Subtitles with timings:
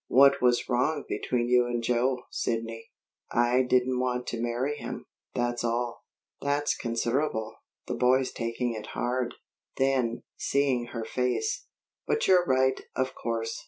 [0.07, 2.89] What was wrong between you and Joe, Sidney?"
[3.31, 6.05] "I didn't want to marry him; that's all."
[6.41, 7.57] "That's considerable.
[7.87, 9.35] The boy's taking it hard."
[9.77, 11.67] Then, seeing her face:
[12.07, 13.59] "But you're right, of course.